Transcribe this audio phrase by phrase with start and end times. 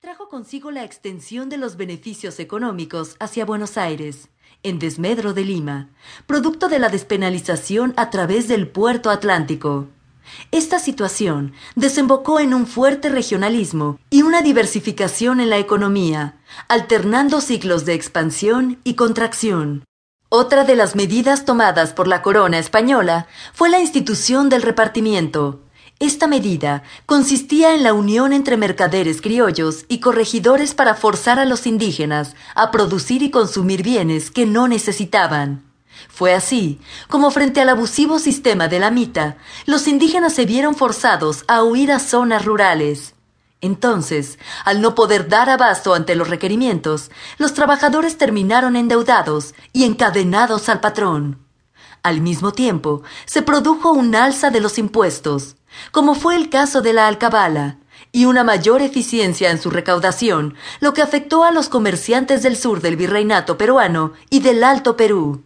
[0.00, 4.28] trajo consigo la extensión de los beneficios económicos hacia Buenos Aires,
[4.62, 5.88] en desmedro de Lima,
[6.26, 9.88] producto de la despenalización a través del puerto atlántico.
[10.50, 17.84] Esta situación desembocó en un fuerte regionalismo y una diversificación en la economía, alternando ciclos
[17.84, 19.84] de expansión y contracción.
[20.28, 25.62] Otra de las medidas tomadas por la corona española fue la institución del repartimiento.
[25.98, 31.66] Esta medida consistía en la unión entre mercaderes criollos y corregidores para forzar a los
[31.66, 35.64] indígenas a producir y consumir bienes que no necesitaban.
[36.10, 36.78] Fue así
[37.08, 41.90] como frente al abusivo sistema de la mita, los indígenas se vieron forzados a huir
[41.90, 43.14] a zonas rurales.
[43.62, 50.68] Entonces, al no poder dar abasto ante los requerimientos, los trabajadores terminaron endeudados y encadenados
[50.68, 51.38] al patrón.
[52.02, 55.56] Al mismo tiempo, se produjo un alza de los impuestos,
[55.90, 57.78] como fue el caso de la alcabala,
[58.12, 62.80] y una mayor eficiencia en su recaudación, lo que afectó a los comerciantes del sur
[62.80, 65.42] del virreinato peruano y del Alto Perú.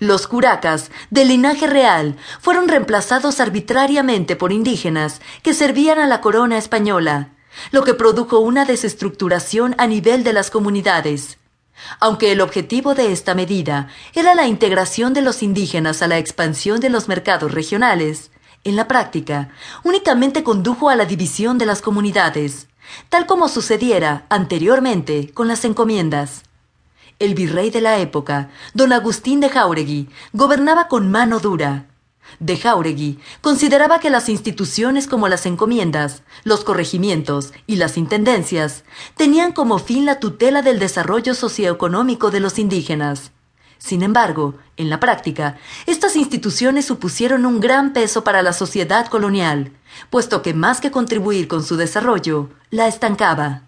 [0.00, 6.58] Los curacas, de linaje real, fueron reemplazados arbitrariamente por indígenas que servían a la corona
[6.58, 7.30] española,
[7.70, 11.38] lo que produjo una desestructuración a nivel de las comunidades.
[12.00, 16.80] Aunque el objetivo de esta medida era la integración de los indígenas a la expansión
[16.80, 18.30] de los mercados regionales,
[18.64, 19.50] en la práctica
[19.84, 22.68] únicamente condujo a la división de las comunidades,
[23.08, 26.42] tal como sucediera anteriormente con las encomiendas.
[27.18, 31.86] El virrey de la época, don Agustín de Jauregui, gobernaba con mano dura.
[32.40, 38.84] De Jauregui consideraba que las instituciones como las encomiendas, los corregimientos y las intendencias
[39.16, 43.32] tenían como fin la tutela del desarrollo socioeconómico de los indígenas.
[43.78, 49.72] Sin embargo, en la práctica, estas instituciones supusieron un gran peso para la sociedad colonial,
[50.10, 53.62] puesto que más que contribuir con su desarrollo, la estancaba.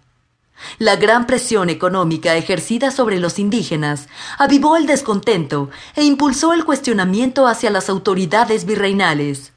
[0.77, 7.47] La gran presión económica ejercida sobre los indígenas avivó el descontento e impulsó el cuestionamiento
[7.47, 9.53] hacia las autoridades virreinales.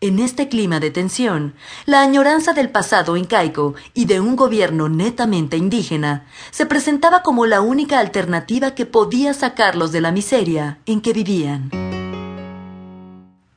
[0.00, 1.54] En este clima de tensión,
[1.84, 7.62] la añoranza del pasado incaico y de un gobierno netamente indígena se presentaba como la
[7.62, 11.70] única alternativa que podía sacarlos de la miseria en que vivían.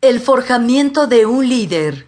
[0.02, 2.08] El forjamiento de un líder.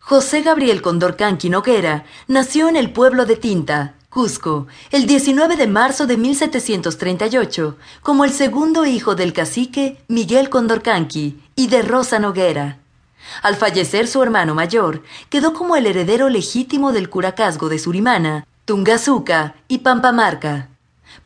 [0.00, 6.08] José Gabriel Condorcanqui Noguera nació en el pueblo de Tinta, Cusco, el 19 de marzo
[6.08, 12.80] de 1738, como el segundo hijo del cacique Miguel Condorcanqui y de Rosa Noguera.
[13.42, 19.54] Al fallecer su hermano mayor, quedó como el heredero legítimo del curacazgo de Surimana, Tungazuca
[19.68, 20.68] y Pampamarca.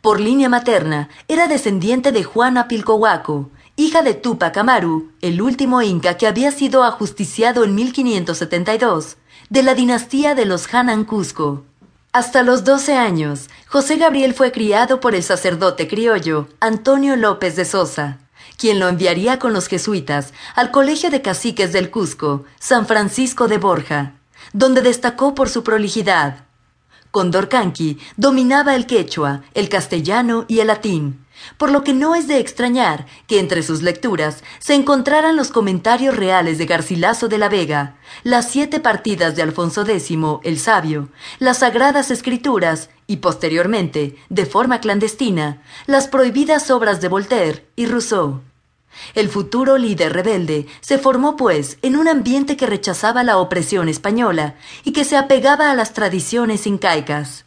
[0.00, 6.16] Por línea materna, era descendiente de Juana Pilcohuaco, hija de Tupac Amaru, el último inca
[6.16, 9.16] que había sido ajusticiado en 1572,
[9.50, 11.64] de la dinastía de los Hanan Cusco.
[12.12, 17.64] Hasta los 12 años, José Gabriel fue criado por el sacerdote criollo Antonio López de
[17.64, 18.20] Sosa,
[18.56, 23.58] quien lo enviaría con los jesuitas al Colegio de Caciques del Cusco, San Francisco de
[23.58, 24.14] Borja,
[24.52, 26.44] donde destacó por su prolijidad.
[27.10, 31.23] Condorcanqui dominaba el quechua, el castellano y el latín,
[31.56, 36.16] por lo que no es de extrañar que entre sus lecturas se encontraran los comentarios
[36.16, 40.10] reales de Garcilaso de la Vega, las siete partidas de Alfonso X
[40.42, 41.08] el Sabio,
[41.38, 48.40] las sagradas escrituras y posteriormente, de forma clandestina, las prohibidas obras de Voltaire y Rousseau.
[49.14, 54.54] El futuro líder rebelde se formó, pues, en un ambiente que rechazaba la opresión española
[54.84, 57.44] y que se apegaba a las tradiciones incaicas.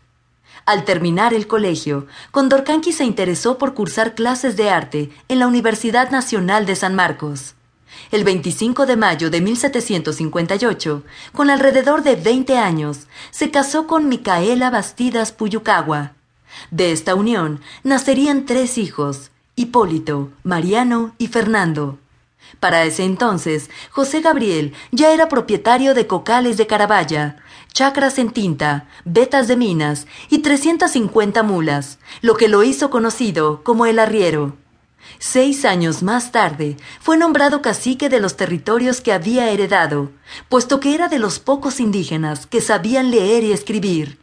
[0.68, 6.12] Al terminar el colegio, Condorcanqui se interesó por cursar clases de arte en la Universidad
[6.12, 7.56] Nacional de San Marcos.
[8.12, 14.70] El 25 de mayo de 1758, con alrededor de 20 años, se casó con Micaela
[14.70, 16.12] Bastidas Puyucagua.
[16.70, 21.98] De esta unión nacerían tres hijos, Hipólito, Mariano y Fernando.
[22.60, 27.38] Para ese entonces, José Gabriel ya era propietario de cocales de Carabaya,
[27.78, 33.86] chacras en tinta, vetas de minas y 350 mulas, lo que lo hizo conocido como
[33.86, 34.58] el arriero.
[35.20, 40.10] Seis años más tarde fue nombrado cacique de los territorios que había heredado,
[40.50, 44.18] puesto que era de los pocos indígenas que sabían leer y escribir.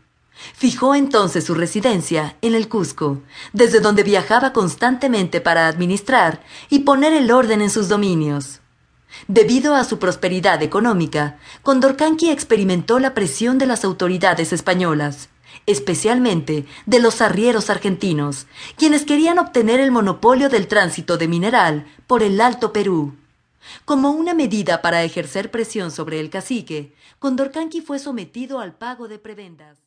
[0.56, 7.12] Fijó entonces su residencia en el Cusco, desde donde viajaba constantemente para administrar y poner
[7.12, 8.62] el orden en sus dominios.
[9.28, 15.28] Debido a su prosperidad económica, Condorcanqui experimentó la presión de las autoridades españolas,
[15.66, 18.46] especialmente de los arrieros argentinos,
[18.76, 23.14] quienes querían obtener el monopolio del tránsito de mineral por el Alto Perú.
[23.84, 29.19] Como una medida para ejercer presión sobre el cacique, Condorcanqui fue sometido al pago de
[29.19, 29.78] prebendas.